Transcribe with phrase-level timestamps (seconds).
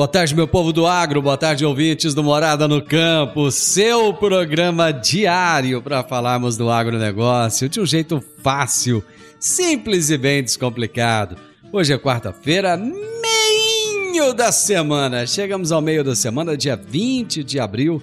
[0.00, 4.92] Boa tarde, meu povo do agro, boa tarde, ouvintes do Morada no Campo, seu programa
[4.92, 9.04] diário para falarmos do agronegócio de um jeito fácil,
[9.38, 11.36] simples e bem descomplicado.
[11.70, 15.26] Hoje é quarta-feira, meio da semana.
[15.26, 18.02] Chegamos ao meio da semana, dia 20 de abril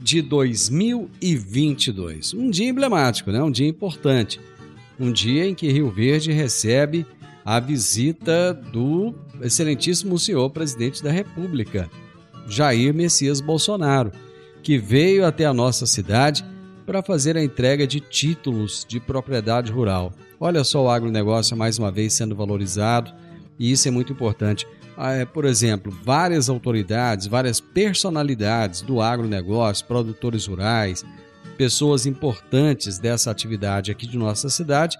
[0.00, 2.34] de 2022.
[2.34, 3.40] Um dia emblemático, né?
[3.40, 4.40] Um dia importante.
[4.98, 7.06] Um dia em que Rio Verde recebe
[7.46, 11.88] a visita do excelentíssimo senhor presidente da República,
[12.48, 14.10] Jair Messias Bolsonaro,
[14.64, 16.44] que veio até a nossa cidade
[16.84, 20.12] para fazer a entrega de títulos de propriedade rural.
[20.40, 23.14] Olha só o agronegócio mais uma vez sendo valorizado
[23.56, 24.66] e isso é muito importante.
[25.32, 31.04] Por exemplo, várias autoridades, várias personalidades do agronegócio, produtores rurais,
[31.56, 34.98] pessoas importantes dessa atividade aqui de nossa cidade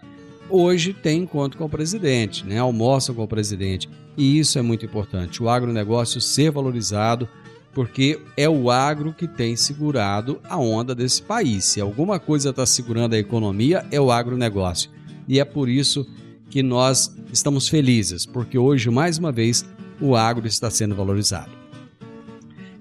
[0.49, 2.59] hoje tem encontro com o presidente, né?
[2.59, 3.89] almoçam com o presidente.
[4.17, 7.29] E isso é muito importante, o agronegócio ser valorizado,
[7.75, 11.65] porque é o agro que tem segurado a onda desse país.
[11.67, 14.91] Se alguma coisa está segurando a economia, é o agronegócio.
[15.29, 16.07] E é por isso
[16.49, 19.67] que nós estamos felizes, porque hoje, mais uma vez,
[20.01, 21.51] o agro está sendo valorizado.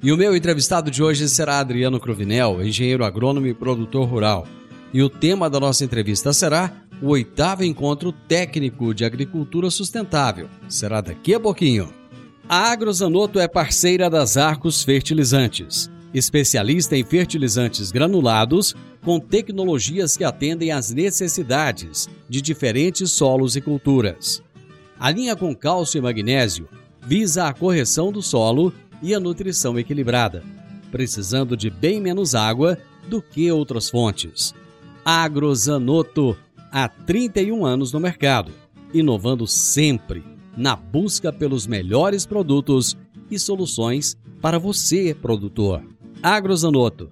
[0.01, 4.47] E o meu entrevistado de hoje será Adriano Cruvinel, engenheiro agrônomo e produtor rural.
[4.93, 10.49] E o tema da nossa entrevista será o oitavo encontro técnico de agricultura sustentável.
[10.67, 11.93] Será daqui a pouquinho.
[12.47, 20.71] A Agrozanoto é parceira das Arcos Fertilizantes, especialista em fertilizantes granulados com tecnologias que atendem
[20.71, 24.41] às necessidades de diferentes solos e culturas.
[24.99, 26.67] A linha com cálcio e magnésio
[27.01, 30.43] visa a correção do solo e a nutrição equilibrada,
[30.91, 34.53] precisando de bem menos água do que outras fontes.
[35.03, 36.35] Agrozanoto
[36.75, 38.51] há 31 anos no mercado,
[38.93, 40.21] inovando sempre
[40.57, 42.97] na busca pelos melhores produtos
[43.31, 45.81] e soluções para você, produtor.
[46.21, 47.09] Agrozanoto.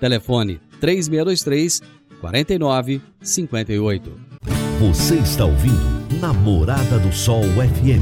[0.00, 1.82] Telefone 3623
[2.22, 4.12] 4958.
[4.80, 8.00] Você está ouvindo Namorada do Sol FM.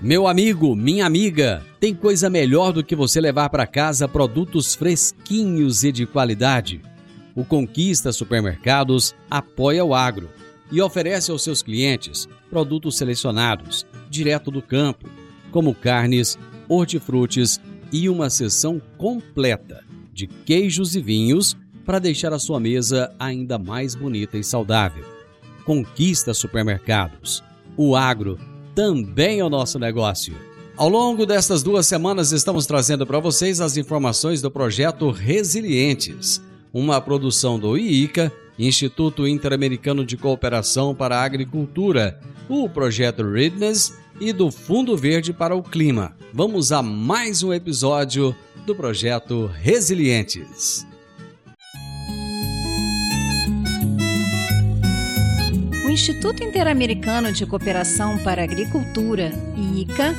[0.00, 5.84] Meu amigo, minha amiga, tem coisa melhor do que você levar para casa produtos fresquinhos
[5.84, 6.80] e de qualidade?
[7.34, 10.28] O Conquista Supermercados apoia o agro
[10.70, 15.08] e oferece aos seus clientes produtos selecionados, direto do campo,
[15.50, 16.38] como carnes,
[16.68, 17.60] hortifrutis
[17.90, 19.82] e uma seção completa
[20.12, 21.56] de queijos e vinhos
[21.86, 25.04] para deixar a sua mesa ainda mais bonita e saudável.
[25.64, 27.42] Conquista Supermercados.
[27.76, 28.38] O agro
[28.74, 30.34] também é o nosso negócio.
[30.76, 37.00] Ao longo destas duas semanas, estamos trazendo para vocês as informações do projeto Resilientes uma
[37.00, 42.18] produção do IICA, Instituto Interamericano de Cooperação para a Agricultura,
[42.48, 46.16] o projeto Readiness e do Fundo Verde para o Clima.
[46.32, 50.86] Vamos a mais um episódio do projeto Resilientes.
[55.84, 60.14] O Instituto Interamericano de Cooperação para a Agricultura, IICA,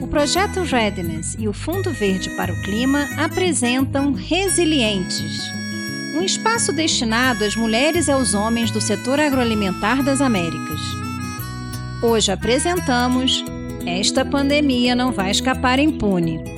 [0.00, 5.57] o projeto Readiness e o Fundo Verde para o Clima apresentam Resilientes
[6.18, 10.80] um espaço destinado às mulheres e aos homens do setor agroalimentar das Américas.
[12.02, 13.44] Hoje apresentamos
[13.86, 16.57] Esta Pandemia Não Vai Escapar Impune.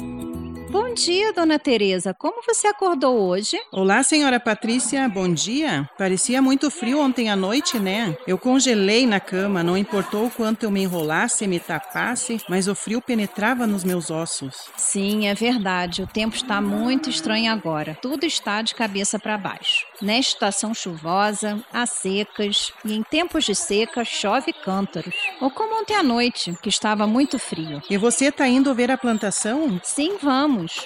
[0.90, 2.12] Bom dia, dona Teresa.
[2.12, 3.56] Como você acordou hoje?
[3.70, 5.08] Olá, senhora Patrícia.
[5.08, 5.88] Bom dia.
[5.96, 8.16] Parecia muito frio ontem à noite, né?
[8.26, 12.66] Eu congelei na cama, não importou o quanto eu me enrolasse e me tapasse, mas
[12.66, 14.68] o frio penetrava nos meus ossos.
[14.76, 16.02] Sim, é verdade.
[16.02, 17.96] O tempo está muito estranho agora.
[18.02, 19.86] Tudo está de cabeça para baixo.
[20.02, 25.14] Nesta estação chuvosa, há secas e em tempos de seca chove cântaros.
[25.40, 27.80] Ou como ontem à noite, que estava muito frio.
[27.88, 29.80] E você tá indo ver a plantação?
[29.84, 30.80] Sim, vamos.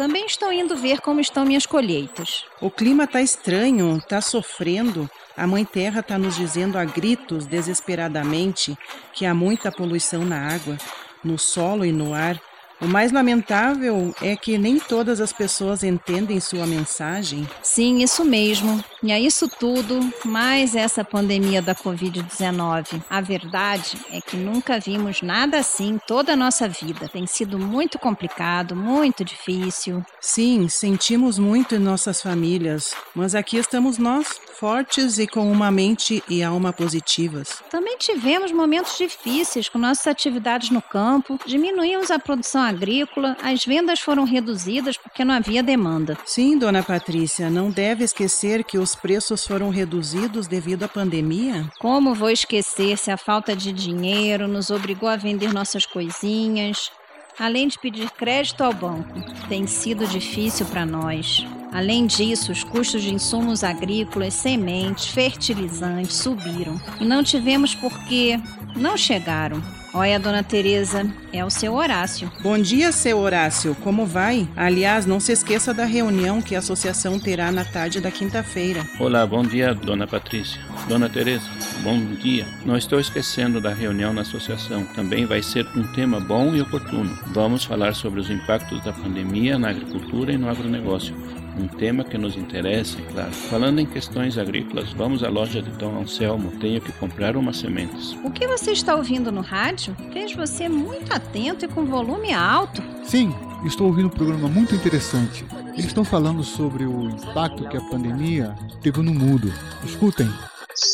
[0.00, 2.46] Também estou indo ver como estão minhas colheitas.
[2.58, 5.06] O clima tá estranho, tá sofrendo.
[5.36, 8.74] A Mãe Terra tá nos dizendo a gritos desesperadamente
[9.12, 10.78] que há muita poluição na água,
[11.22, 12.40] no solo e no ar.
[12.80, 17.46] O mais lamentável é que nem todas as pessoas entendem sua mensagem.
[17.62, 18.82] Sim, isso mesmo.
[19.02, 23.02] E a isso tudo, mais essa pandemia da Covid-19.
[23.10, 27.06] A verdade é que nunca vimos nada assim toda a nossa vida.
[27.06, 30.02] Tem sido muito complicado, muito difícil.
[30.18, 36.22] Sim, sentimos muito em nossas famílias, mas aqui estamos nós, fortes e com uma mente
[36.28, 37.62] e alma positivas.
[37.70, 44.00] Também tivemos momentos difíceis com nossas atividades no campo, diminuímos a produção agrícola, as vendas
[44.00, 46.18] foram reduzidas porque não havia demanda.
[46.26, 51.66] Sim, dona Patrícia, não deve esquecer que os preços foram reduzidos devido à pandemia?
[51.78, 56.92] Como vou esquecer se a falta de dinheiro nos obrigou a vender nossas coisinhas?
[57.38, 59.14] Além de pedir crédito ao banco,
[59.48, 61.46] tem sido difícil para nós.
[61.72, 66.80] Além disso, os custos de insumos agrícolas, sementes, fertilizantes subiram.
[67.00, 68.40] E não tivemos porque
[68.76, 69.62] não chegaram.
[69.92, 72.30] Olha, dona Teresa, é o seu Horácio.
[72.42, 73.74] Bom dia, seu Horácio.
[73.82, 74.48] Como vai?
[74.56, 78.86] Aliás, não se esqueça da reunião que a associação terá na tarde da quinta-feira.
[79.00, 80.60] Olá, bom dia, dona Patrícia.
[80.88, 81.48] Dona Teresa,
[81.82, 82.46] bom dia.
[82.64, 84.84] Não estou esquecendo da reunião na associação.
[84.94, 87.18] Também vai ser um tema bom e oportuno.
[87.26, 91.16] Vamos falar sobre os impactos da pandemia na agricultura e no agronegócio.
[91.60, 93.32] Um tema que nos interessa, é claro.
[93.32, 96.50] Falando em questões agrícolas, vamos à loja de Dom Anselmo.
[96.52, 98.16] Tenho que comprar umas sementes.
[98.24, 102.82] O que você está ouvindo no rádio fez você muito atento e com volume alto.
[103.04, 103.34] Sim,
[103.66, 105.44] estou ouvindo um programa muito interessante.
[105.74, 109.52] Eles estão falando sobre o impacto que a pandemia teve no mundo.
[109.84, 110.30] Escutem.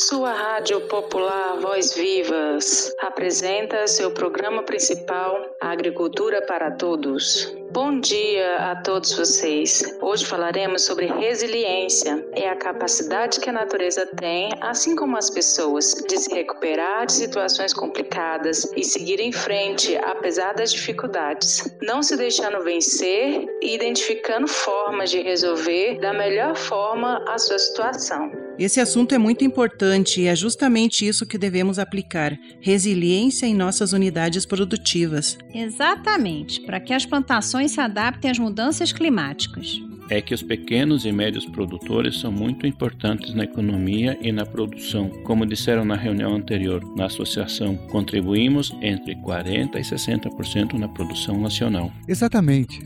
[0.07, 7.53] Sua Rádio Popular Voz Vivas apresenta seu programa principal Agricultura para Todos.
[7.73, 9.83] Bom dia a todos vocês.
[10.01, 12.25] Hoje falaremos sobre resiliência.
[12.31, 17.11] É a capacidade que a natureza tem, assim como as pessoas, de se recuperar de
[17.11, 24.47] situações complicadas e seguir em frente apesar das dificuldades, não se deixando vencer e identificando
[24.47, 28.46] formas de resolver da melhor forma a sua situação.
[28.59, 33.93] Esse assunto é muito importante e é justamente isso que devemos aplicar: resiliência em nossas
[33.93, 35.37] unidades produtivas.
[35.53, 39.79] Exatamente, para que as plantações se adaptem às mudanças climáticas.
[40.09, 45.09] É que os pequenos e médios produtores são muito importantes na economia e na produção.
[45.25, 51.91] Como disseram na reunião anterior, na associação, contribuímos entre 40% e 60% na produção nacional.
[52.07, 52.79] Exatamente.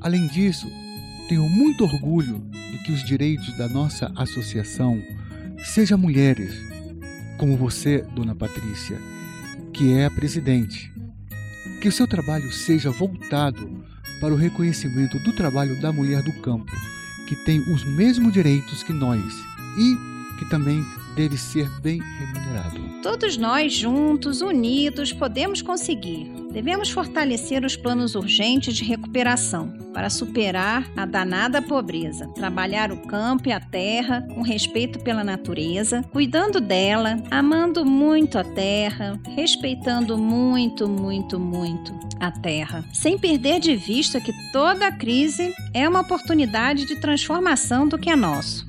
[0.00, 0.66] Além disso,
[1.28, 5.00] tenho muito orgulho de que os direitos da nossa associação
[5.62, 6.54] sejam mulheres,
[7.36, 8.98] como você, dona Patrícia,
[9.72, 10.90] que é a presidente.
[11.82, 13.84] Que o seu trabalho seja voltado
[14.20, 16.72] para o reconhecimento do trabalho da mulher do campo,
[17.28, 19.22] que tem os mesmos direitos que nós
[19.78, 20.82] e que também
[21.14, 22.80] deve ser bem remunerado.
[23.02, 26.30] Todos nós juntos, unidos, podemos conseguir.
[26.58, 33.48] Devemos fortalecer os planos urgentes de recuperação para superar a danada pobreza, trabalhar o campo
[33.48, 40.88] e a terra com respeito pela natureza, cuidando dela, amando muito a terra, respeitando muito,
[40.88, 47.00] muito, muito a terra, sem perder de vista que toda crise é uma oportunidade de
[47.00, 48.66] transformação do que é nosso.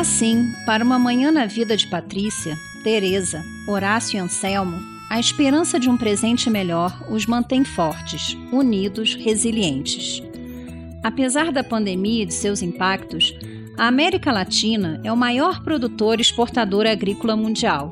[0.00, 4.80] Assim, para uma manhã na vida de Patrícia, Teresa, Horácio e Anselmo,
[5.10, 10.22] a esperança de um presente melhor os mantém fortes, unidos, resilientes.
[11.02, 13.38] Apesar da pandemia e de seus impactos,
[13.76, 17.90] a América Latina é o maior produtor e exportador agrícola mundial.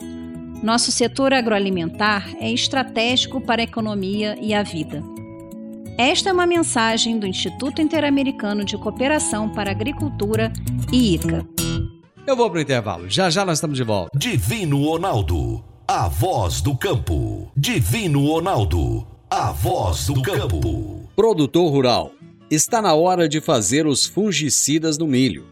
[0.62, 5.04] Nosso setor agroalimentar é estratégico para a economia e a vida.
[5.98, 10.50] Esta é uma mensagem do Instituto Interamericano de Cooperação para Agricultura,
[10.90, 11.57] IICA.
[12.28, 13.08] Eu vou pro intervalo.
[13.08, 14.10] Já já nós estamos de volta.
[14.18, 17.50] Divino Ronaldo, a voz do campo.
[17.56, 21.08] Divino Ronaldo, a voz do campo.
[21.16, 22.12] Produtor rural,
[22.50, 25.46] está na hora de fazer os fungicidas no milho.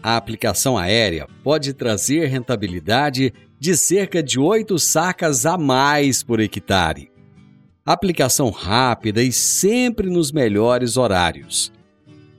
[0.00, 7.10] A aplicação aérea pode trazer rentabilidade de cerca de 8 sacas a mais por hectare.
[7.84, 11.72] Aplicação rápida e sempre nos melhores horários.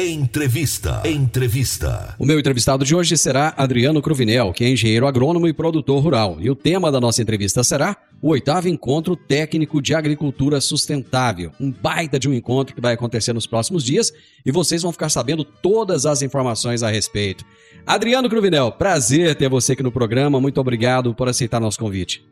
[0.00, 1.02] Entrevista.
[1.04, 2.14] Entrevista.
[2.20, 6.36] O meu entrevistado de hoje será Adriano Cruvinel, que é engenheiro agrônomo e produtor rural.
[6.38, 11.50] E o tema da nossa entrevista será o oitavo encontro técnico de agricultura sustentável.
[11.58, 14.12] Um baita de um encontro que vai acontecer nos próximos dias
[14.46, 17.44] e vocês vão ficar sabendo todas as informações a respeito.
[17.84, 20.40] Adriano Cruvinel, prazer ter você aqui no programa.
[20.40, 22.24] Muito obrigado por aceitar nosso convite.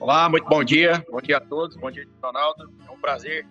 [0.00, 1.06] Olá, muito bom dia.
[1.08, 1.76] Bom dia a todos.
[1.76, 2.72] Bom dia, Ronaldo.
[2.88, 3.46] É um prazer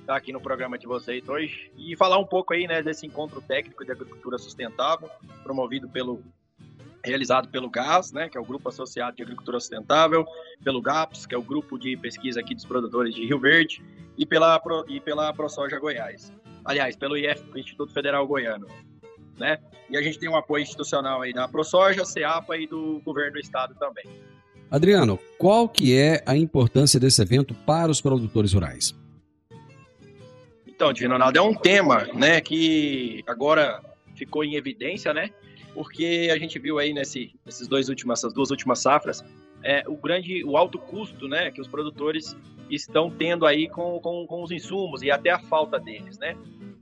[0.00, 3.40] estar aqui no programa de vocês hoje e falar um pouco aí, né, desse encontro
[3.40, 5.08] técnico de agricultura sustentável,
[5.42, 6.22] promovido pelo
[7.04, 10.24] realizado pelo GAS, né, que é o Grupo Associado de Agricultura Sustentável,
[10.64, 13.84] pelo GAPS, que é o grupo de pesquisa aqui dos produtores de Rio Verde,
[14.16, 16.32] e pela e pela ProSoja Goiás.
[16.64, 18.66] Aliás, pelo IF, Instituto Federal Goiano,
[19.38, 19.58] né?
[19.90, 23.38] E a gente tem um apoio institucional aí da ProSoja, CEAPA e do governo do
[23.38, 24.06] estado também.
[24.70, 28.94] Adriano, qual que é a importância desse evento para os produtores rurais?
[30.84, 33.80] Então, Divino Ronaldo, é um tema, né, que agora
[34.14, 35.30] ficou em evidência, né,
[35.72, 39.24] porque a gente viu aí nesse, nesses dois últimos, essas duas últimas safras,
[39.62, 42.36] é, o grande, o alto custo, né, que os produtores
[42.68, 46.36] estão tendo aí com, com, com os insumos e até a falta deles, né.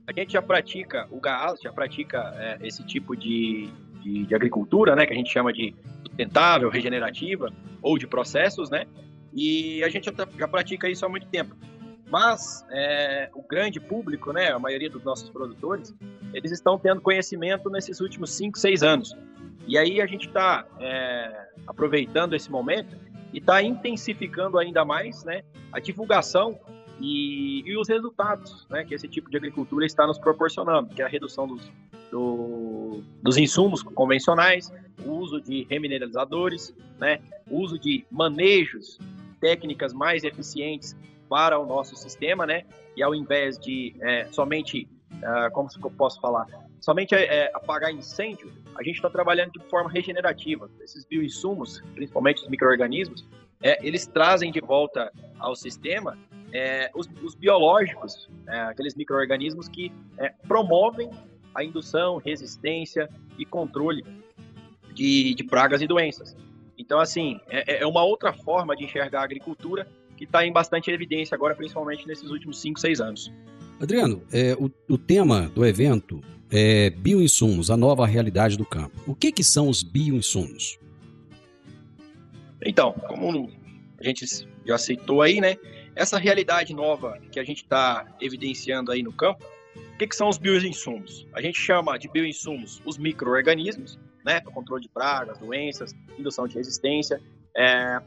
[0.05, 3.69] A gente já pratica, o GAAS já pratica é, esse tipo de,
[4.01, 5.73] de, de, agricultura, né, que a gente chama de
[6.05, 8.85] sustentável, regenerativa ou de processos, né,
[9.33, 11.55] e a gente já, já pratica isso há muito tempo.
[12.09, 15.93] Mas é, o grande público, né, a maioria dos nossos produtores,
[16.33, 19.17] eles estão tendo conhecimento nesses últimos 5, 6 anos.
[19.67, 22.95] E aí a gente está é, aproveitando esse momento
[23.31, 26.59] e está intensificando ainda mais né, a divulgação
[26.99, 31.05] e, e, os resultados né, que esse tipo de agricultura está nos proporcionando, que é
[31.05, 31.71] a redução dos,
[32.11, 34.71] do, dos insumos convencionais,
[35.03, 37.19] o uso de remineralizadores, né,
[37.49, 38.99] o uso de manejos,
[39.39, 40.95] técnicas mais eficientes
[41.33, 42.63] para o nosso sistema, né?
[42.95, 46.45] E ao invés de é, somente, uh, como eu posso falar,
[46.79, 50.69] somente é, apagar incêndio, a gente está trabalhando de forma regenerativa.
[50.79, 53.25] Esses bioinsumos, principalmente os micro-organismos,
[53.63, 56.15] é, eles trazem de volta ao sistema
[56.51, 61.09] é, os, os, biológicos, é, aqueles micro-organismos que é, promovem
[61.55, 63.09] a indução, resistência
[63.39, 64.05] e controle
[64.93, 66.37] de, de pragas e doenças.
[66.77, 69.87] Então, assim, é, é uma outra forma de enxergar a agricultura
[70.23, 73.33] que está em bastante evidência agora, principalmente nesses últimos 5, 6 anos.
[73.79, 78.95] Adriano, é, o, o, tema do evento é bioinsumos, a nova realidade do campo.
[79.05, 80.79] O que, que são os bioinsumos?
[82.65, 83.51] Então, como
[83.99, 84.25] a gente
[84.65, 85.57] já citou aí, né?
[85.95, 89.43] Essa realidade nova que a gente está evidenciando aí no campo,
[89.75, 91.27] o que, que são os bioinsumos?
[91.33, 94.39] A gente chama de bioinsumos os micro-organismos, né?
[94.39, 97.21] Para controle de pragas, doenças, indução de resistência.
[97.55, 98.01] É,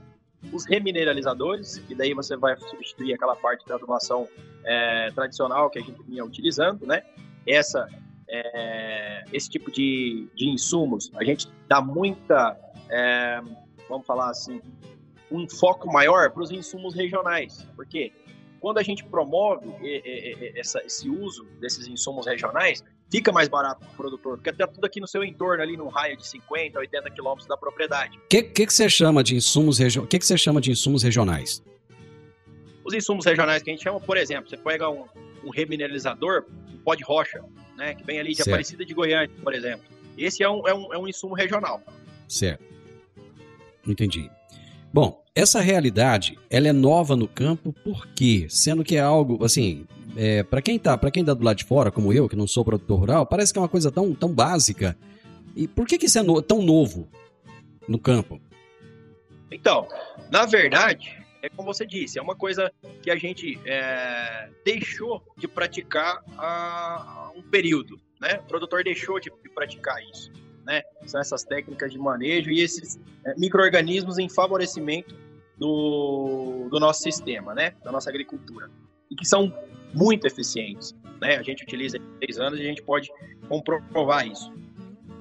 [0.53, 4.29] os remineralizadores, e daí você vai substituir aquela parte da adubação
[4.65, 7.03] é, tradicional que a gente vinha utilizando, né?
[7.47, 7.89] Essa,
[8.29, 13.41] é, esse tipo de, de insumos, a gente dá muita, é,
[13.89, 14.61] vamos falar assim,
[15.31, 18.13] um foco maior para os insumos regionais, porque
[18.61, 19.69] quando a gente promove
[20.57, 24.85] essa, esse uso desses insumos regionais, fica mais barato para o produtor, porque está tudo
[24.85, 28.19] aqui no seu entorno, ali no raio de 50, 80 quilômetros da propriedade.
[28.19, 30.09] O que, que, que, você chama de insumos regionais?
[30.09, 31.63] que, que você chama de insumos regionais?
[32.85, 35.05] Os insumos regionais que a gente chama, por exemplo, você pega um,
[35.45, 37.43] um remineralizador, um pó de rocha,
[37.77, 38.49] né, que vem ali de certo.
[38.49, 39.85] Aparecida de Goiânia, por exemplo.
[40.17, 41.83] Esse é um, é um, é um insumo regional.
[42.29, 42.65] Certo.
[43.87, 44.31] Entendi.
[44.93, 48.47] Bom, essa realidade, ela é nova no campo, por quê?
[48.49, 49.87] Sendo que é algo, assim,
[50.17, 52.47] é, para quem tá, para quem tá do lado de fora, como eu, que não
[52.47, 54.97] sou produtor rural, parece que é uma coisa tão, tão básica.
[55.55, 57.07] E por que, que isso é no, tão novo
[57.87, 58.41] no campo?
[59.51, 59.87] Então,
[60.31, 65.47] na verdade, é como você disse, é uma coisa que a gente é, deixou de
[65.47, 68.41] praticar há um período, né?
[68.41, 70.33] O produtor deixou de, praticar isso,
[70.65, 70.83] né?
[71.07, 75.15] São essas técnicas de manejo e esses é, micro-organismos em favorecimento
[75.59, 77.75] do, do nosso sistema, né?
[77.85, 78.71] Da nossa agricultura.
[79.11, 79.53] E que são
[79.97, 80.95] muito eficientes.
[81.21, 81.37] Né?
[81.37, 83.11] A gente utiliza três anos e a gente pode
[83.49, 84.53] comprovar isso.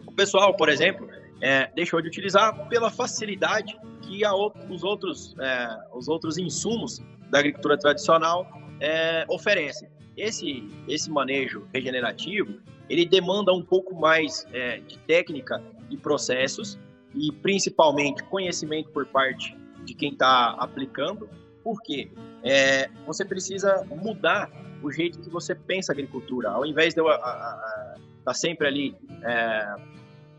[0.05, 1.09] O pessoal, por exemplo,
[1.41, 7.39] é, deixou de utilizar pela facilidade que a, os, outros, é, os outros insumos da
[7.39, 8.47] agricultura tradicional
[8.79, 9.89] é, oferecem.
[10.17, 16.77] Esse, esse manejo regenerativo, ele demanda um pouco mais é, de técnica e processos,
[17.13, 19.55] e principalmente conhecimento por parte
[19.85, 21.29] de quem está aplicando,
[21.63, 22.11] porque
[22.43, 24.51] é, você precisa mudar
[24.81, 26.49] o jeito que você pensa agricultura.
[26.49, 29.75] Ao invés de eu estar tá sempre ali é,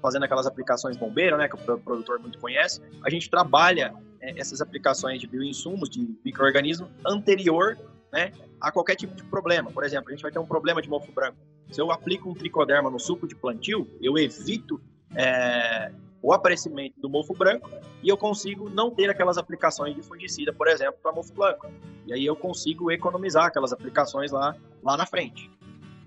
[0.01, 4.61] fazendo aquelas aplicações bombeiro, né, que o produtor muito conhece, a gente trabalha é, essas
[4.61, 7.77] aplicações de bioinsumos, de microorganismo anterior
[8.13, 9.71] né, a qualquer tipo de problema.
[9.71, 11.37] Por exemplo, a gente vai ter um problema de mofo branco.
[11.71, 14.81] Se eu aplico um tricoderma no suco de plantio, eu evito
[15.15, 15.91] é,
[16.27, 17.71] o aparecimento do mofo branco
[18.03, 21.71] e eu consigo não ter aquelas aplicações de fungicida, por exemplo, para mofo branco.
[22.05, 25.49] E aí eu consigo economizar aquelas aplicações lá, lá na frente.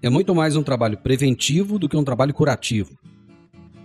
[0.01, 2.99] É muito mais um trabalho preventivo do que um trabalho curativo.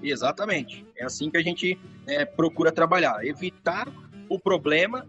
[0.03, 0.85] Exatamente.
[0.97, 3.25] É assim que a gente é, procura trabalhar.
[3.25, 3.87] Evitar
[4.29, 5.07] o problema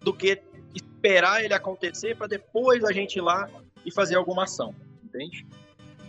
[0.00, 0.40] do que
[0.72, 3.50] esperar ele acontecer para depois a gente ir lá
[3.84, 4.72] e fazer alguma ação.
[5.02, 5.44] Entende?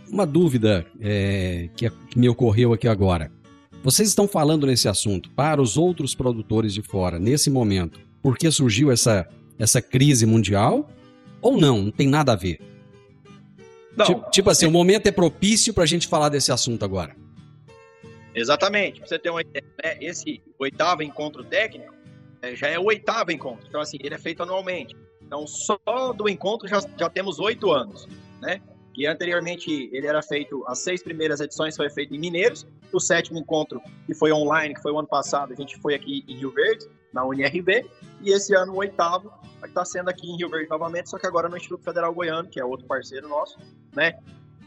[0.08, 3.32] Uma dúvida é, que, que me ocorreu aqui agora.
[3.84, 8.90] Vocês estão falando nesse assunto para os outros produtores de fora, nesse momento, porque surgiu
[8.90, 10.88] essa, essa crise mundial?
[11.42, 11.82] Ou não?
[11.82, 12.58] Não tem nada a ver?
[13.94, 17.14] Não, tipo, tipo assim, o momento é propício para a gente falar desse assunto agora.
[18.34, 19.00] Exatamente.
[19.00, 19.98] Pra você ter uma ideia, né?
[20.00, 21.92] esse oitavo encontro técnico
[22.40, 23.66] é, já é o oitavo encontro.
[23.68, 24.96] Então, assim, ele é feito anualmente.
[25.20, 25.78] Então, só
[26.16, 28.08] do encontro já, já temos oito anos,
[28.40, 28.62] né?
[28.94, 33.38] Que anteriormente ele era feito, as seis primeiras edições foi feito em Mineiros, o sétimo
[33.38, 36.52] encontro, que foi online, que foi o ano passado, a gente foi aqui em Rio
[36.52, 37.90] Verde, na UNRV,
[38.22, 39.32] e esse ano o oitavo
[39.64, 42.60] estar sendo aqui em Rio Verde novamente, só que agora no Instituto Federal Goiano, que
[42.60, 43.58] é outro parceiro nosso,
[43.94, 44.16] né?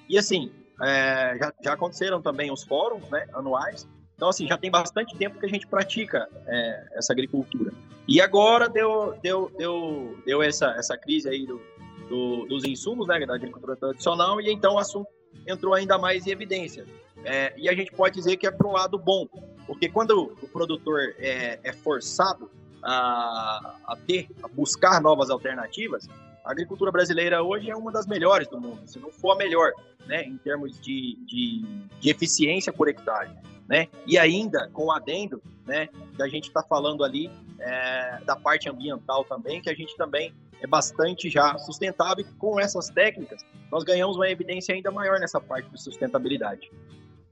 [0.09, 4.69] E assim, é, já, já, aconteceram também os fóruns né, anuais, então assim, já tem
[4.69, 7.71] bastante tempo que a gente pratica é, essa agricultura.
[8.07, 11.61] E agora deu, deu, deu, deu essa, essa crise aí do,
[12.07, 15.07] do, dos insumos né, da agricultura tradicional, e então o assunto
[15.45, 16.85] entrou ainda mais em evidência.
[17.23, 19.27] É, e a gente pode dizer que é para um lado bom,
[19.65, 22.49] porque quando o produtor é, é forçado
[22.83, 26.07] a, a, ter, a buscar novas alternativas,
[26.45, 29.73] a agricultura brasileira hoje é uma das melhores do mundo, se não for a melhor,
[30.05, 31.65] né, em termos de, de,
[31.99, 33.29] de eficiência por hectare.
[33.67, 33.89] Né?
[34.05, 39.25] E ainda com o adendo, né, da gente está falando ali é, da parte ambiental
[39.25, 43.41] também, que a gente também é bastante já sustentável e com essas técnicas
[43.71, 46.71] nós ganhamos uma evidência ainda maior nessa parte de sustentabilidade.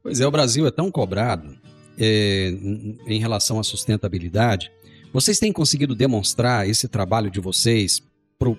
[0.03, 1.57] Pois é, o Brasil é tão cobrado
[1.97, 2.49] é,
[3.07, 4.71] em relação à sustentabilidade.
[5.11, 8.03] Vocês têm conseguido demonstrar esse trabalho de vocês
[8.37, 8.49] para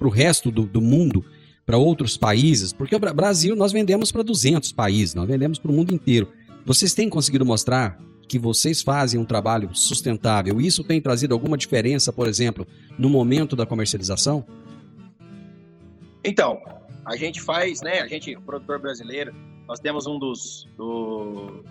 [0.00, 1.24] o resto do, do mundo,
[1.66, 2.72] para outros países?
[2.72, 6.32] Porque o Brasil nós vendemos para 200 países, nós vendemos para o mundo inteiro.
[6.64, 7.98] Vocês têm conseguido mostrar
[8.30, 12.64] que vocês fazem um trabalho sustentável, isso tem trazido alguma diferença, por exemplo,
[12.96, 14.46] no momento da comercialização?
[16.22, 16.62] Então,
[17.04, 17.98] a gente faz, né?
[18.00, 19.34] A gente, produtor brasileiro,
[19.66, 21.64] nós temos um dos do,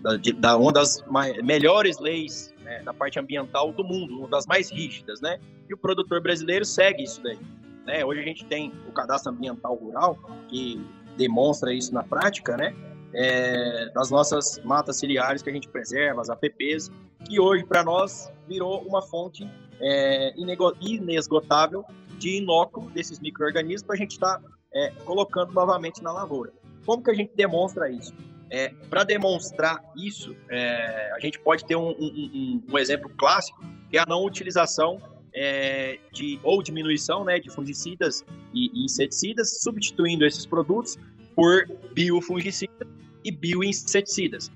[0.00, 4.46] da, da, uma das mais, melhores leis né, da parte ambiental do mundo, uma das
[4.46, 5.38] mais rígidas, né?
[5.68, 7.38] E o produtor brasileiro segue isso daí.
[7.84, 8.02] Né?
[8.02, 10.82] Hoje a gente tem o cadastro ambiental rural que
[11.18, 12.74] demonstra isso na prática, né?
[13.12, 16.90] É, das nossas matas ciliares que a gente preserva, as APPs,
[17.24, 19.48] que hoje para nós virou uma fonte
[19.80, 20.34] é,
[20.80, 21.84] inesgotável
[22.18, 26.52] de inóculo desses micro-organismos para a gente estar tá, é, colocando novamente na lavoura.
[26.84, 28.14] Como que a gente demonstra isso?
[28.48, 33.60] É, para demonstrar isso, é, a gente pode ter um, um, um, um, exemplo clássico,
[33.90, 35.00] que é a não utilização
[35.34, 40.96] é, de, ou diminuição né, de fungicidas e, e inseticidas, substituindo esses produtos
[41.34, 42.88] por biofungicidas
[43.26, 44.52] e bioinseticidas.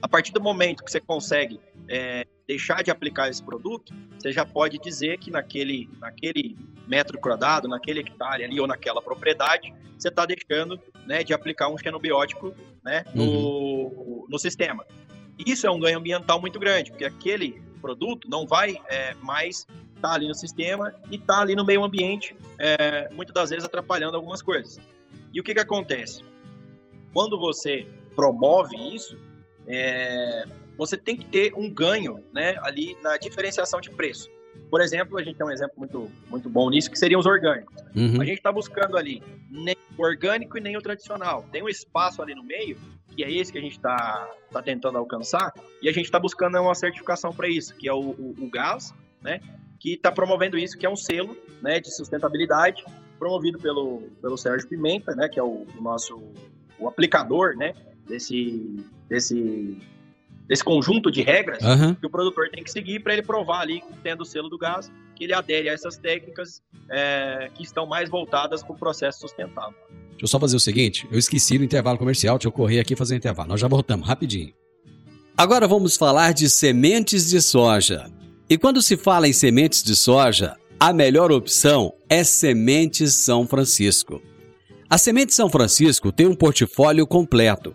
[0.00, 4.46] A partir do momento que você consegue é, deixar de aplicar esse produto, você já
[4.46, 6.56] pode dizer que naquele, naquele
[6.86, 11.76] metro quadrado, naquele hectare ali ou naquela propriedade, você está deixando né, de aplicar um
[11.76, 12.54] xenobiótico
[12.84, 14.26] né, no, uhum.
[14.28, 14.86] no sistema.
[15.44, 20.10] Isso é um ganho ambiental muito grande, porque aquele produto não vai é, mais estar
[20.10, 23.64] tá ali no sistema e estar tá ali no meio ambiente, é, muitas das vezes
[23.64, 24.80] atrapalhando algumas coisas.
[25.32, 26.22] E o que, que acontece?
[27.12, 29.18] Quando você promove isso,
[29.66, 30.44] é,
[30.76, 34.28] você tem que ter um ganho né, ali na diferenciação de preço.
[34.70, 37.74] Por exemplo, a gente tem um exemplo muito, muito bom nisso, que seriam os orgânicos.
[37.94, 38.20] Uhum.
[38.20, 41.44] A gente está buscando ali nem o orgânico e nem o tradicional.
[41.52, 42.76] Tem um espaço ali no meio,
[43.14, 46.58] que é esse que a gente está tá tentando alcançar, e a gente está buscando
[46.60, 49.40] uma certificação para isso, que é o, o, o gás, né,
[49.78, 52.84] que está promovendo isso, que é um selo né, de sustentabilidade,
[53.18, 56.18] promovido pelo, pelo Sérgio Pimenta, né, que é o, o nosso
[56.78, 57.74] o aplicador né,
[58.12, 58.76] desse,
[59.08, 59.78] desse,
[60.46, 61.94] desse conjunto de regras Aham.
[61.94, 64.92] que o produtor tem que seguir para ele provar ali, tendo o selo do gás,
[65.16, 69.74] que ele adere a essas técnicas é, que estão mais voltadas para o processo sustentável.
[70.10, 72.94] Deixa eu só fazer o seguinte, eu esqueci do intervalo comercial, deixa eu correr aqui
[72.94, 73.48] fazer o intervalo.
[73.48, 74.52] Nós já voltamos, rapidinho.
[75.36, 78.10] Agora vamos falar de sementes de soja.
[78.48, 84.20] E quando se fala em sementes de soja, a melhor opção é Sementes São Francisco.
[84.90, 87.74] A Semente São Francisco tem um portfólio completo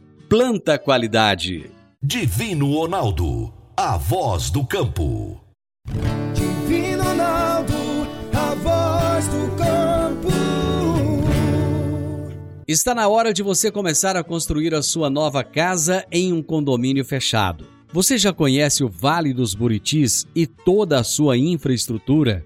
[0.31, 1.69] planta qualidade.
[2.01, 5.43] Divino Ronaldo, a voz do campo.
[6.33, 7.73] Divino Ronaldo,
[8.31, 10.29] a voz do campo.
[12.65, 17.03] Está na hora de você começar a construir a sua nova casa em um condomínio
[17.03, 17.67] fechado.
[17.91, 22.45] Você já conhece o Vale dos Buritis e toda a sua infraestrutura?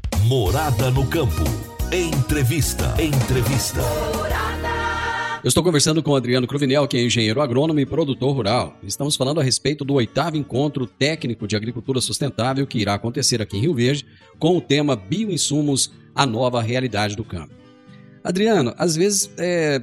[0.25, 1.43] Morada no campo.
[1.91, 2.95] Entrevista.
[3.01, 3.81] Entrevista.
[5.43, 8.77] Eu estou conversando com Adriano Cruvinel, que é engenheiro agrônomo e produtor rural.
[8.83, 13.57] Estamos falando a respeito do oitavo encontro técnico de agricultura sustentável que irá acontecer aqui
[13.57, 14.05] em Rio Verde,
[14.37, 17.53] com o tema Bioinsumos, a nova realidade do campo.
[18.23, 19.81] Adriano, às vezes é,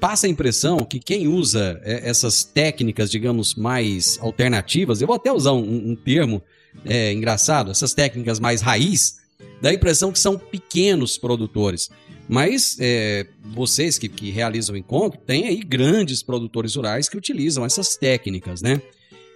[0.00, 5.30] passa a impressão que quem usa é, essas técnicas, digamos, mais alternativas, eu vou até
[5.30, 6.42] usar um, um termo
[6.84, 9.21] é, engraçado, essas técnicas mais raiz,
[9.62, 11.88] dá a impressão que são pequenos produtores.
[12.28, 17.64] Mas é, vocês que, que realizam o encontro, tem aí grandes produtores rurais que utilizam
[17.64, 18.82] essas técnicas, né?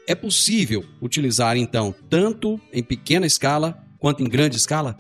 [0.07, 4.97] É possível utilizar, então, tanto em pequena escala quanto em grande escala?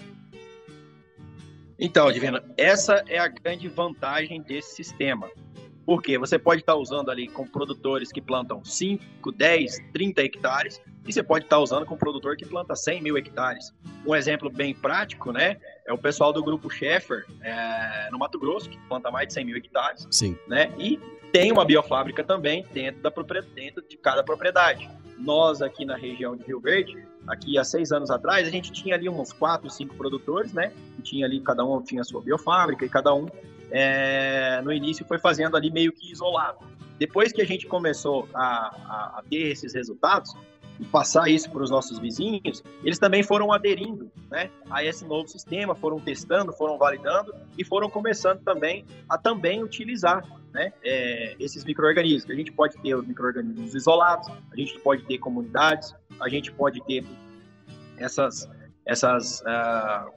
[1.78, 5.28] Então, Divino, essa é a grande vantagem desse sistema.
[5.86, 11.12] Porque você pode estar usando ali com produtores que plantam 5, 10, 30 hectares, e
[11.12, 13.72] você pode estar usando com um produtor que planta 100 mil hectares.
[14.04, 15.56] Um exemplo bem prático, né?
[15.86, 19.44] É o pessoal do grupo Schaeffer, é, no Mato Grosso, que planta mais de 100
[19.44, 20.36] mil hectares, Sim.
[20.48, 20.72] né?
[20.76, 20.98] E
[21.32, 23.12] tem uma biofábrica também dentro, da,
[23.54, 24.88] dentro de cada propriedade.
[25.18, 26.96] Nós aqui na região de Rio Verde,
[27.26, 30.72] aqui há seis anos atrás, a gente tinha ali uns quatro, cinco produtores, né?
[30.98, 33.26] E tinha ali, cada um tinha a sua biofábrica e cada um,
[33.70, 36.58] é, no início, foi fazendo ali meio que isolado.
[36.98, 40.34] Depois que a gente começou a, a- a ter esses resultados
[40.80, 45.26] e passar isso para os nossos vizinhos, eles também foram aderindo né, a esse novo
[45.28, 51.64] sistema, foram testando, foram validando e foram começando também a também utilizar né, é, esses
[51.64, 52.30] micro-organismos.
[52.30, 56.82] A gente pode ter os micro-organismos isolados, a gente pode ter comunidades, a gente pode
[56.84, 57.04] ter
[57.98, 58.48] essas,
[58.84, 60.08] essas ah,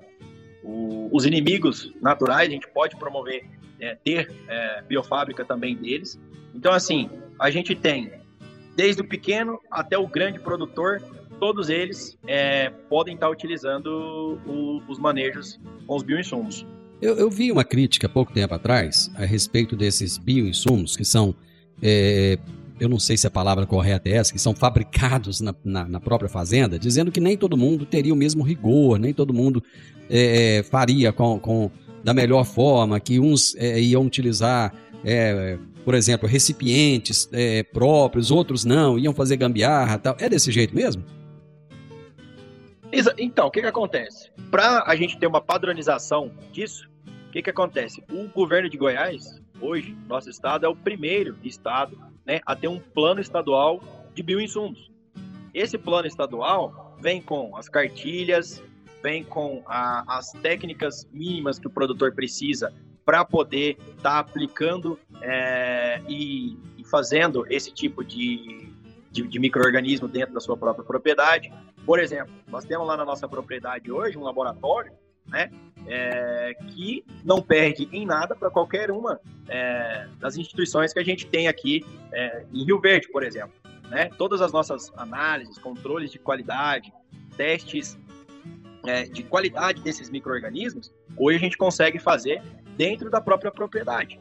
[0.63, 3.45] o- os inimigos naturais, a gente pode promover,
[3.79, 6.19] é, ter é, biofábrica também deles.
[6.53, 8.11] Então, assim, a gente tem
[8.75, 11.01] desde o pequeno até o grande produtor,
[11.39, 16.65] todos eles é, podem estar utilizando o- os manejos com os bioinsumos.
[17.01, 21.33] Eu, eu vi uma crítica pouco tempo atrás a respeito desses bioinsumos que são,
[21.81, 22.37] é,
[22.79, 25.99] eu não sei se a palavra correta é essa, que são fabricados na, na- na
[25.99, 29.63] própria fazenda, dizendo que nem todo mundo teria o mesmo rigor, nem todo mundo
[30.09, 31.69] é, faria com, com-
[32.03, 38.63] da melhor forma, que uns é, iam utilizar, é, por exemplo, recipientes é, próprios, outros
[38.63, 40.15] não, iam fazer gambiarra tal.
[40.19, 41.03] É desse jeito mesmo?
[43.17, 44.31] Então, o que, que acontece?
[44.49, 46.89] Para a gente ter uma padronização disso,
[47.27, 48.03] o que, que acontece?
[48.11, 51.95] O governo de Goiás, hoje, nosso estado, é o primeiro estado
[52.29, 53.81] né, a ter um plano estadual
[54.13, 54.91] de bioinsumos.
[55.51, 58.61] Esse plano estadual vem com as cartilhas,
[59.01, 62.71] vem com a- as técnicas mínimas que o produtor precisa
[63.03, 68.71] para poder estar aplicando é, e, e fazendo esse tipo de,
[69.09, 71.51] de, de microorganismo dentro da sua própria propriedade.
[71.83, 74.91] Por exemplo, nós temos lá na nossa propriedade hoje um laboratório,
[75.27, 75.49] né,
[75.87, 81.25] é, que não perde em nada para qualquer uma é, das instituições que a gente
[81.25, 83.53] tem aqui é, em Rio Verde, por exemplo.
[83.89, 84.09] né?
[84.17, 86.93] Todas as nossas análises, controles de qualidade,
[87.35, 87.97] testes
[88.85, 92.41] é, de qualidade desses micro-organismos, hoje a gente consegue fazer
[92.77, 94.19] dentro da própria propriedade.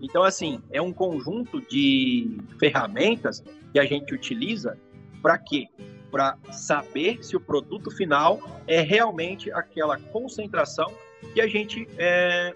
[0.00, 4.78] Então, assim, é um conjunto de ferramentas que a gente utiliza
[5.20, 5.68] para quê?
[6.10, 10.92] Para saber se o produto final é realmente aquela concentração
[11.32, 12.54] que a gente é,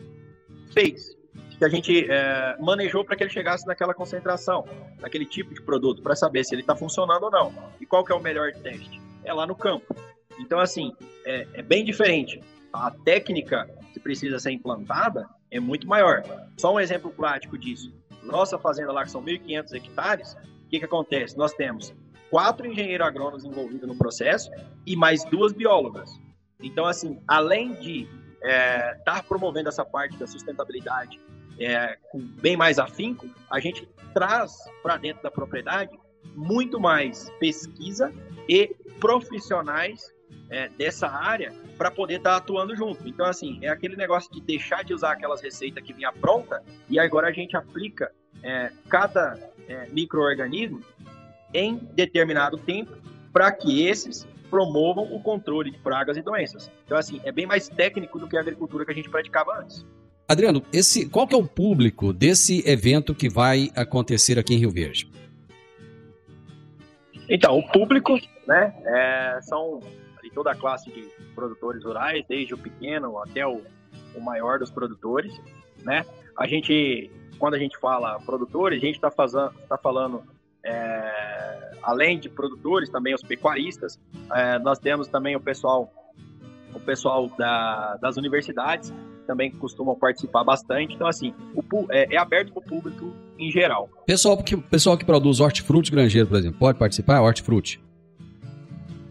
[0.73, 1.17] fez,
[1.59, 4.67] que a gente é, manejou para que ele chegasse naquela concentração,
[5.01, 7.55] naquele tipo de produto, para saber se ele está funcionando ou não.
[7.81, 9.01] E qual que é o melhor teste?
[9.23, 9.95] É lá no campo.
[10.39, 10.93] Então, assim,
[11.25, 12.41] é, é bem diferente.
[12.73, 16.23] A técnica que precisa ser implantada é muito maior.
[16.57, 17.93] Só um exemplo prático disso.
[18.23, 21.37] Nossa fazenda lá, que são 1.500 hectares, o que, que acontece?
[21.37, 21.95] Nós temos
[22.31, 24.51] quatro engenheiros agrônomos envolvidos no processo
[24.87, 26.11] e mais duas biólogas.
[26.63, 31.21] Então, assim, além de estar é, tá promovendo essa parte da sustentabilidade
[31.59, 35.99] é, com bem mais afinco, a gente traz para dentro da propriedade
[36.35, 38.13] muito mais pesquisa
[38.49, 40.13] e profissionais
[40.51, 43.07] é, dessa área para poder estar tá atuando junto.
[43.09, 46.99] Então, assim, é aquele negócio de deixar de usar aquelas receitas que vinha pronta e
[46.99, 48.11] agora a gente aplica
[48.43, 50.81] é, cada é, microorganismo
[51.55, 52.93] em determinado tempo
[53.33, 56.71] para que esses promovam o controle de pragas e doenças.
[56.85, 59.87] Então, assim, é bem mais técnico do que a agricultura que a gente praticava antes.
[60.29, 64.71] Adriano, esse, qual que é o público desse evento que vai acontecer aqui em Rio
[64.71, 65.11] Verde?
[67.29, 69.81] Então, o público, né, é, são
[70.23, 73.63] de toda a classe de produtores rurais, desde o pequeno até o,
[74.15, 75.39] o maior dos produtores,
[75.83, 76.05] né?
[76.37, 80.23] A gente, quando a gente fala produtores, a gente está tá falando,
[80.65, 83.99] é, além de produtores, também os pecuaristas,
[84.33, 85.93] é, nós temos também o pessoal,
[86.75, 88.93] o pessoal da, das universidades,
[89.27, 90.95] também costumam participar bastante.
[90.95, 93.89] Então, assim, o, é, é aberto para o público em geral.
[94.07, 97.21] Pessoal que, pessoal que produz hortifruti granjeiro, por exemplo, pode participar?
[97.21, 97.81] Hortifruti?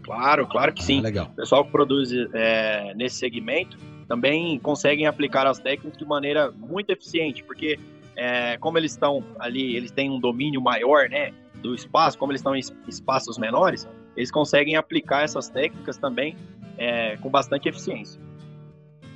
[0.02, 0.98] Claro, claro que sim.
[1.00, 1.26] Ah, legal.
[1.32, 6.90] O pessoal que produz é, nesse segmento também conseguem aplicar as técnicas de maneira muito
[6.90, 7.78] eficiente, porque
[8.16, 11.32] é, como eles estão ali, eles têm um domínio maior, né,
[11.64, 16.36] do espaço, como eles estão em espaços menores, eles conseguem aplicar essas técnicas também
[16.76, 18.20] é, com bastante eficiência.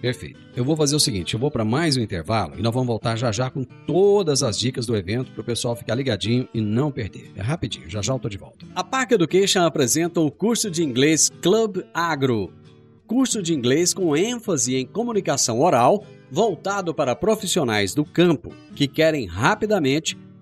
[0.01, 0.39] Perfeito.
[0.57, 3.17] Eu vou fazer o seguinte, eu vou para mais um intervalo e nós vamos voltar
[3.17, 6.91] já já com todas as dicas do evento para o pessoal ficar ligadinho e não
[6.91, 7.33] perder.
[7.37, 8.65] É rapidinho, já já eu tô de volta.
[8.75, 12.53] A Park Education apresenta o curso de inglês Club Agro.
[13.09, 19.27] Curso de inglês com ênfase em comunicação oral, voltado para profissionais do campo que querem
[19.27, 20.17] rapidamente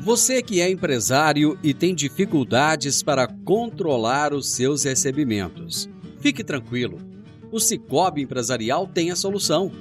[0.00, 5.88] Você que é empresário e tem dificuldades para controlar os seus recebimentos,
[6.20, 7.10] fique tranquilo
[7.52, 9.72] o Cicobi Empresarial tem a solução.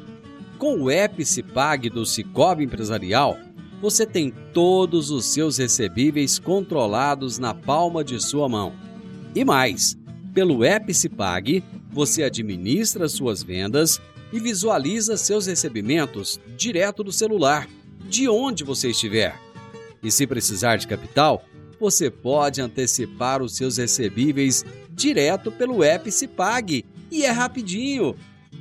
[0.58, 3.38] Com o Epicipag do Cicobi Empresarial,
[3.82, 8.74] você tem todos os seus recebíveis controlados na palma de sua mão.
[9.36, 9.98] E mais,
[10.34, 14.02] pelo Epicipag, você administra suas vendas
[14.34, 17.68] e visualiza seus recebimentos direto do celular,
[18.10, 19.49] de onde você estiver.
[20.02, 21.44] E se precisar de capital,
[21.80, 28.16] você pode antecipar os seus recebíveis direto pelo Epicipag e é rapidinho.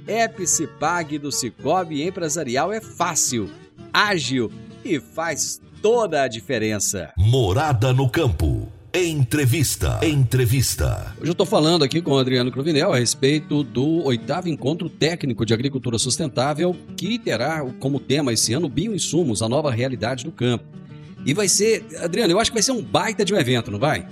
[0.07, 3.51] Epicipag do Cicobi Empresarial é fácil,
[3.93, 4.51] ágil
[4.85, 7.13] e faz toda a diferença.
[7.17, 8.69] Morada no campo.
[8.95, 10.01] Entrevista.
[10.03, 11.15] Entrevista.
[11.21, 15.45] Hoje eu estou falando aqui com o Adriano Cruvinel a respeito do oitavo encontro técnico
[15.45, 20.65] de agricultura sustentável, que terá como tema esse ano bioinsumos, a nova realidade do campo.
[21.25, 23.79] E vai ser, Adriano, eu acho que vai ser um baita de um evento, não
[23.79, 24.09] vai?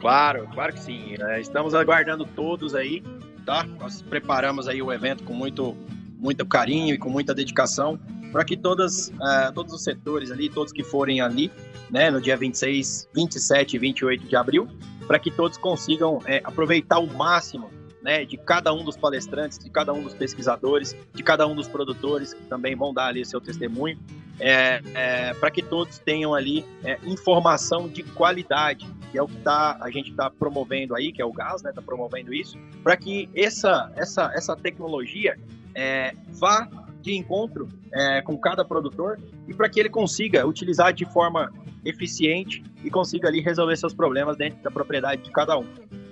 [0.00, 1.14] Claro, claro que sim.
[1.18, 3.02] É, estamos aguardando todos aí,
[3.46, 3.64] tá?
[3.78, 5.76] Nós preparamos aí o evento com muito,
[6.18, 7.98] muito carinho e com muita dedicação
[8.32, 11.52] para que todas, uh, todos os setores ali, todos que forem ali,
[11.90, 14.66] né, no dia 26, 27 e 28 de abril,
[15.06, 17.70] para que todos consigam é, aproveitar o máximo
[18.02, 21.68] né, de cada um dos palestrantes, de cada um dos pesquisadores, de cada um dos
[21.68, 23.98] produtores que também vão dar ali seu testemunho,
[24.40, 29.36] é, é, para que todos tenham ali é, informação de qualidade, que é o que
[29.36, 32.96] tá, a gente está promovendo aí, que é o gás, está né, promovendo isso, para
[32.96, 35.38] que essa, essa, essa tecnologia
[35.74, 36.68] é, vá
[37.00, 39.18] de encontro é, com cada produtor
[39.48, 41.52] e para que ele consiga utilizar de forma
[41.84, 45.64] eficiente e consiga ali resolver seus problemas dentro da propriedade de cada um.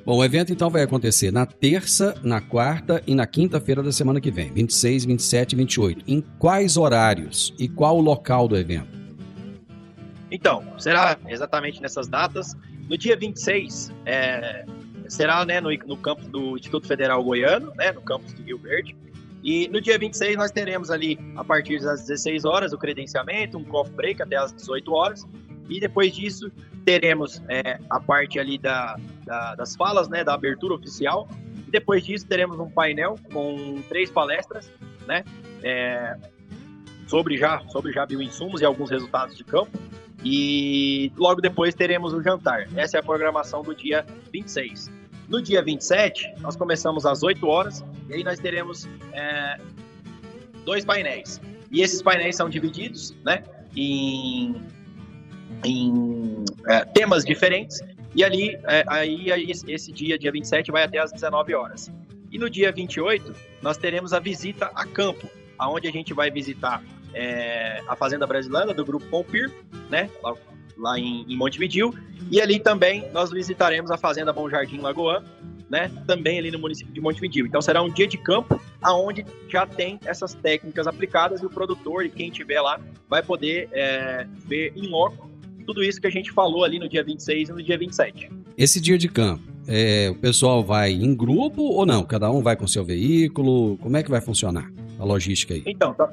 [0.04, 4.20] Bom, o evento então vai acontecer na terça, na quarta e na quinta-feira da semana
[4.20, 6.04] que vem, 26, 27 e 28.
[6.08, 8.98] Em quais horários e qual o local do evento?
[10.30, 12.56] Então, será exatamente nessas datas.
[12.88, 14.64] No dia 26, é,
[15.08, 18.96] será né, no, no campus do Instituto Federal Goiano, né, no campus de Rio Verde.
[19.42, 23.64] E no dia 26 nós teremos ali, a partir das 16 horas, o credenciamento, um
[23.64, 25.26] coffee break até as 18 horas.
[25.70, 26.50] E depois disso,
[26.84, 31.28] teremos é, a parte ali da, da, das falas, né, da abertura oficial.
[31.66, 34.70] E depois disso, teremos um painel com três palestras,
[35.06, 35.24] né,
[35.62, 36.16] é,
[37.06, 39.70] sobre já sobre já bioinsumos e alguns resultados de campo.
[40.24, 42.68] E logo depois teremos o jantar.
[42.76, 44.90] Essa é a programação do dia 26.
[45.28, 49.60] No dia 27, nós começamos às 8 horas e aí nós teremos é,
[50.64, 51.40] dois painéis.
[51.70, 53.44] E esses painéis são divididos né,
[53.76, 54.56] em
[55.64, 57.80] em é, temas diferentes.
[58.14, 59.30] E ali, é, aí,
[59.68, 61.90] esse dia, dia 27, vai até às 19 horas.
[62.30, 66.82] E no dia 28, nós teremos a visita a campo, aonde a gente vai visitar
[67.14, 69.52] é, a Fazenda Brasileira do Grupo Pompir,
[69.88, 70.08] né?
[70.22, 70.34] Lá,
[70.76, 71.94] lá em, em Montevidil.
[72.30, 75.24] E ali também nós visitaremos a Fazenda Bom Jardim Lagoa,
[75.68, 75.90] né?
[76.06, 77.46] Também ali no município de Montevidil.
[77.46, 82.04] Então será um dia de campo aonde já tem essas técnicas aplicadas e o produtor
[82.04, 85.29] e quem estiver lá vai poder é, ver em loco
[85.66, 88.30] tudo isso que a gente falou ali no dia 26 e no dia 27.
[88.56, 92.04] Esse dia de campo, é, o pessoal vai em grupo ou não?
[92.04, 93.76] Cada um vai com seu veículo?
[93.78, 95.62] Como é que vai funcionar a logística aí?
[95.66, 96.10] Então, tá,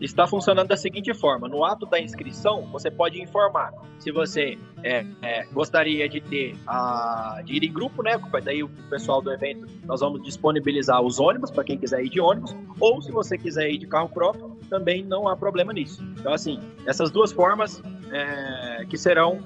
[0.00, 5.04] está funcionando da seguinte forma: no ato da inscrição, você pode informar se você é,
[5.22, 8.18] é, gostaria de ter a, de ir em grupo, né?
[8.42, 12.20] Daí o pessoal do evento nós vamos disponibilizar os ônibus para quem quiser ir de
[12.20, 16.02] ônibus, ou se você quiser ir de carro próprio, também não há problema nisso.
[16.18, 19.40] Então, assim, essas duas formas é, que serão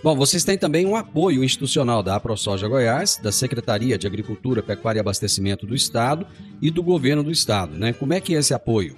[0.03, 5.01] Bom, vocês têm também um apoio institucional da AproSoja Goiás, da Secretaria de Agricultura, Pecuária
[5.01, 6.25] e Abastecimento do Estado
[6.63, 7.93] e do Governo do Estado, né?
[7.93, 8.95] Como é que é esse apoio?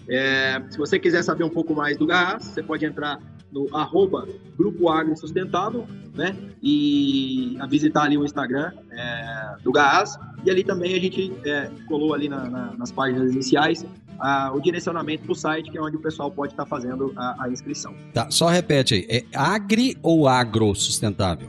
[0.08, 3.18] É, se você quiser saber um pouco mais do GAAS, você pode entrar
[3.56, 4.28] no arroba
[4.58, 6.36] Grupo Agri Sustentável, né?
[6.62, 10.18] E a visitar ali o Instagram é, do GAAS.
[10.44, 13.86] E ali também a gente é, colou ali na, na, nas páginas iniciais
[14.18, 17.12] a, o direcionamento para o site, que é onde o pessoal pode estar tá fazendo
[17.16, 17.94] a, a, inscrição.
[18.12, 21.48] Tá, só repete aí, é agri ou agro sustentável?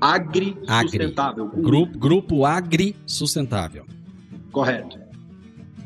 [0.00, 0.90] Agri, agri.
[0.90, 1.48] sustentável.
[1.48, 3.84] Grupo, grupo Agri Sustentável.
[4.52, 4.96] Correto.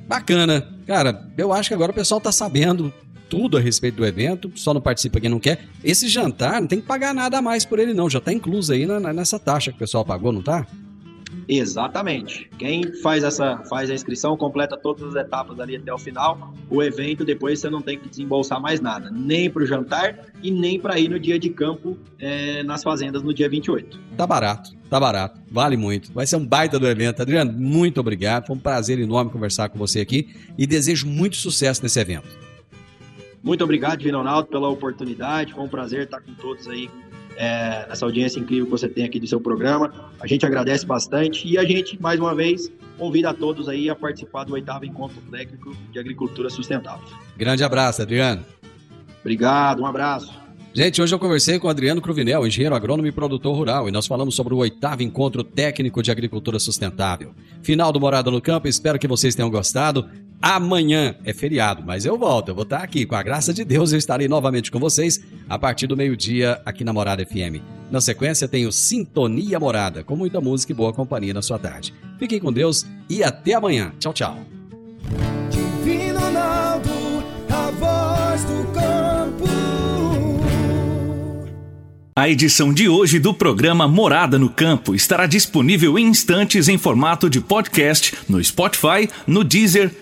[0.06, 0.68] Bacana.
[0.86, 2.92] Cara, eu acho que agora o pessoal está sabendo
[3.32, 5.64] tudo a respeito do evento, só não participa quem não quer.
[5.82, 8.10] Esse jantar não tem que pagar nada a mais por ele, não.
[8.10, 10.66] Já está incluso aí na, nessa taxa que o pessoal pagou, não tá?
[11.48, 12.50] Exatamente.
[12.58, 16.82] Quem faz essa faz a inscrição, completa todas as etapas ali até o final, o
[16.82, 20.78] evento depois você não tem que desembolsar mais nada, nem para o jantar e nem
[20.78, 23.98] para ir no dia de campo é, nas fazendas no dia 28.
[24.14, 26.12] Tá barato, tá barato, vale muito.
[26.12, 27.22] Vai ser um baita do evento.
[27.22, 28.46] Adriano, muito obrigado.
[28.46, 30.28] Foi um prazer enorme conversar com você aqui
[30.58, 32.51] e desejo muito sucesso nesse evento.
[33.42, 35.52] Muito obrigado, Ronaldo, pela oportunidade.
[35.52, 36.88] Foi um prazer estar com todos aí
[37.36, 39.92] é, nessa audiência incrível que você tem aqui do seu programa.
[40.20, 43.96] A gente agradece bastante e a gente, mais uma vez, convida a todos aí a
[43.96, 47.06] participar do oitavo Encontro Técnico de Agricultura Sustentável.
[47.36, 48.44] Grande abraço, Adriano.
[49.20, 50.42] Obrigado, um abraço.
[50.74, 54.34] Gente, hoje eu conversei com Adriano Cruvinel, engenheiro agrônomo e produtor rural, e nós falamos
[54.34, 57.34] sobre o oitavo encontro técnico de agricultura sustentável.
[57.62, 60.08] Final do Morada no Campo, espero que vocês tenham gostado.
[60.42, 63.06] Amanhã é feriado, mas eu volto, eu vou estar aqui.
[63.06, 66.82] Com a graça de Deus, eu estarei novamente com vocês a partir do meio-dia aqui
[66.82, 67.62] na Morada FM.
[67.92, 71.94] Na sequência, tenho Sintonia Morada, com muita música e boa companhia na sua tarde.
[72.18, 73.92] Fiquem com Deus e até amanhã.
[74.00, 74.36] Tchau, tchau.
[75.48, 76.90] Divino Ronaldo,
[77.48, 79.44] a voz do campo.
[82.16, 87.30] A edição de hoje do programa Morada no Campo estará disponível em instantes em formato
[87.30, 90.01] de podcast no Spotify, no Deezer,